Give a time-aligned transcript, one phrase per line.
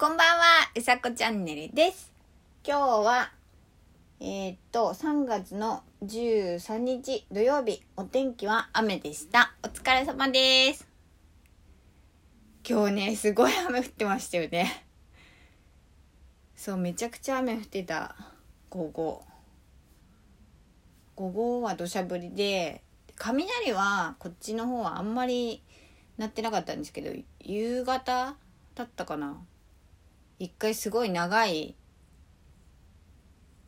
[0.00, 0.44] こんばんは、
[0.76, 2.12] うさこチャンネルです。
[2.64, 3.32] 今日は、
[4.20, 9.56] えーっと、3月の13日土曜日、お天気は雨でした。
[9.64, 10.86] お疲れ様です。
[12.64, 14.86] 今日ね、すごい雨降ってましたよね。
[16.54, 18.14] そう、めちゃくちゃ雨降ってた、
[18.70, 19.24] 午後。
[21.16, 22.84] 午後は土砂降りで、
[23.16, 25.60] 雷はこっちの方はあんまり
[26.18, 27.10] 鳴ってなかったんですけど、
[27.40, 28.36] 夕方
[28.76, 29.38] だったかな。
[30.38, 31.74] 一回すごい長い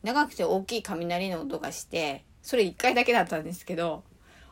[0.03, 4.03] 長くて大きい雷の音がしてそれ一回だけだったんですけど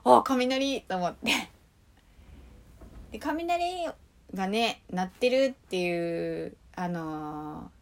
[0.04, 1.50] あ雷と思って。
[3.12, 3.88] で雷
[4.36, 7.80] がね鳴ってるっていうあのー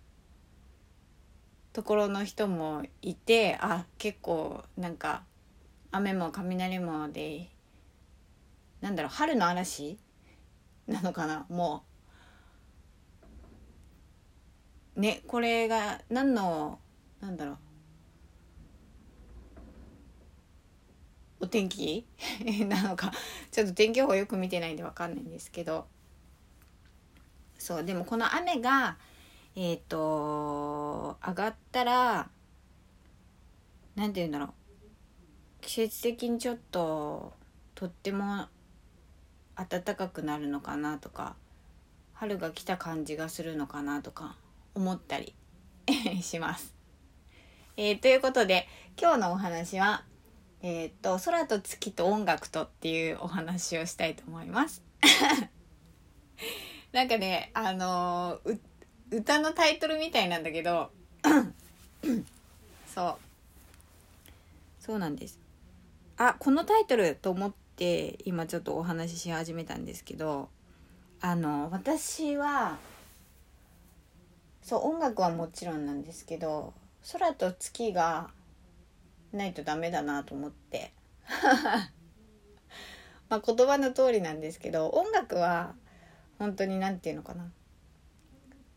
[1.77, 5.21] ところの人もいてあ結構なんか
[5.91, 7.51] 雨も雷もで
[8.81, 9.99] なんだろう春の嵐
[10.87, 11.83] なのかなも
[14.86, 16.79] うねこれが何の
[17.21, 17.57] なんだろう。
[21.39, 22.05] お天気？
[22.67, 23.11] なのか。
[23.51, 25.87] ちょっと天気予報よく見てないんでわかんないんですけど。
[27.59, 28.97] そうでもこの雨が
[29.55, 32.29] えっ、と上がったら
[33.95, 34.53] なんて言うんだろう。
[35.61, 37.33] 季節的にちょっと
[37.75, 38.47] とっても
[39.55, 41.35] 暖かくなるのかなとか
[42.13, 44.37] 春が来た感じがするのかなとか。
[44.77, 45.33] 思ったり
[46.21, 46.73] します。
[47.75, 48.67] えーということで
[48.99, 50.03] 今日のお話は、
[50.61, 54.81] えーと「空と月と音楽と」っていうお話をしたいと思います。
[56.91, 58.59] なんかねあのー
[59.09, 60.91] 歌のタイトルみたいなんだけど
[62.93, 63.17] そう
[64.83, 65.39] そうなんです。
[66.17, 70.49] あこのタイトルと思って今ちょっとお話しし始めたんですけど
[71.21, 72.77] あの私は
[74.67, 76.73] そう音楽はもちろんなんですけど
[77.13, 78.31] 空と月が
[79.31, 80.91] ないとダメだなと思って。
[83.29, 85.73] まあ言葉の通りなんですけど音楽は
[86.37, 87.49] 本当に何て言うのかな。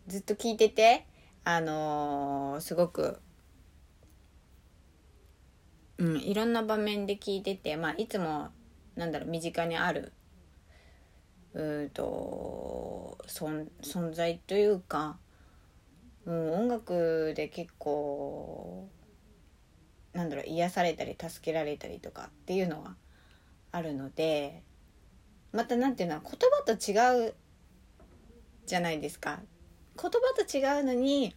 [0.07, 1.09] ずっと聴いてて
[1.43, 3.19] あのーすごく
[5.99, 8.51] うんいろんな場面で聴いててまあいつも
[8.95, 10.13] なんだろう身近にある
[11.55, 15.19] うーと存存在というか
[16.31, 18.89] うん、音楽で結構
[20.13, 22.95] なんだろう癒されたり助けられたりとかっていうのは
[23.73, 24.63] あるので
[25.53, 27.35] またなんていうのは言葉と違う
[28.65, 29.41] じゃないですか
[30.01, 31.35] 言葉と違うのに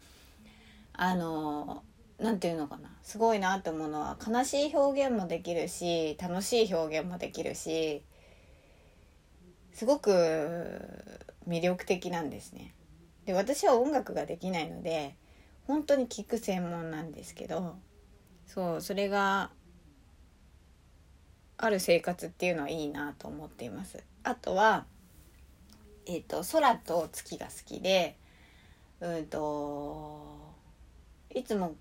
[0.94, 1.82] あの
[2.20, 8.04] なんていうのかなすごいなと思うのは悲しい表現もできるし楽しい表現もできるし
[9.74, 10.12] すごく
[11.48, 12.76] 魅力的なんですね。
[13.26, 15.16] で私は音楽ができないので
[15.68, 17.76] 本当に聞く専門なんですけど
[18.46, 19.52] そうそれが
[21.58, 24.04] ある生活っていうのはいいなと思っています。
[24.24, 24.86] あとは
[26.06, 28.18] えっ、と空と月が好きで
[29.00, 30.54] うんと
[31.34, 31.76] いつも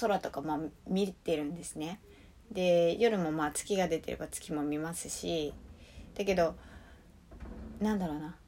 [0.00, 2.00] 空とかまあ見てるんですね。
[2.50, 5.54] で夜もまあ月が出てれば月も見ますし
[6.16, 6.56] だけど
[7.80, 8.39] なんだろうな。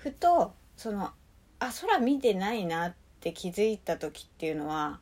[0.00, 1.10] ふとその
[1.58, 4.98] あ空見てないなって気づいた時っていうのは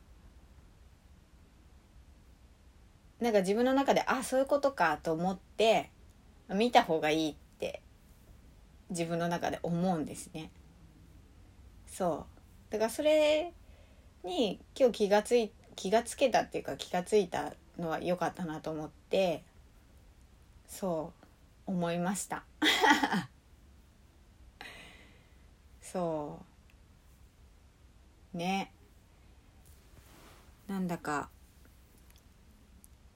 [3.21, 5.89] なんか自分の中であそういうことかと思って
[6.49, 7.81] 見た方がいいって
[8.89, 10.51] 自分の中で思うんですね。
[11.87, 12.25] そ
[12.69, 12.73] う。
[12.73, 13.53] だからそれ
[14.25, 19.43] に今日気がつい気がつけたっていうか気がついたのは良かったなと思って
[20.67, 21.13] そ
[21.67, 22.43] う思いました。
[25.91, 26.39] そ
[28.33, 28.37] う。
[28.37, 28.71] ね。
[30.67, 31.29] なんだか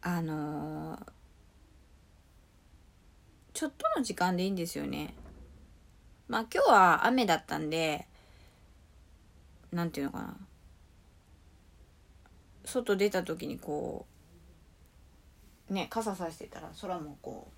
[0.02, 1.12] あのー
[3.54, 5.14] ちょっとの時間でいいんですよね。
[6.28, 8.08] まあ今日は雨だったんで
[9.72, 10.38] なんていうのかな。
[12.66, 14.08] 外出た時にこ
[15.70, 17.52] うね傘さしてたら空もこ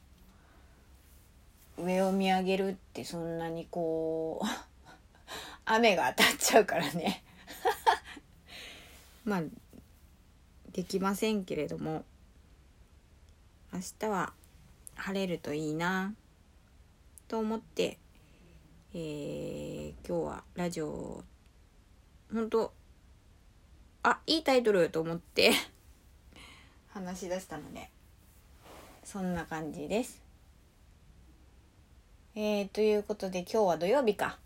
[1.77, 4.45] う上を見上げるってそんなにこう
[5.65, 7.23] 雨が当たっちゃうからね
[9.25, 9.41] まあ
[10.71, 12.06] できませんけれども
[13.73, 14.33] 明日は
[14.95, 16.13] 晴れるといいな
[17.27, 17.97] と思って、
[18.94, 19.75] えー
[20.07, 21.23] 今日はラジオ
[22.31, 22.71] 本当
[24.03, 25.51] あいいタイトルと思って
[26.94, 27.89] 話し出したので
[29.03, 30.21] そんな感じです。
[32.35, 34.38] えー、ということで今日は土曜日か。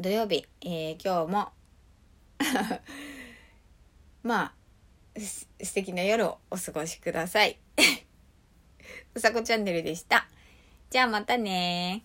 [0.00, 1.52] 土曜日、えー、今日も
[4.22, 4.54] ま
[5.16, 7.58] あす素敵な夜をお過ごしください。
[9.14, 10.28] うさこチャンネルでした。
[10.88, 12.04] じゃあまたね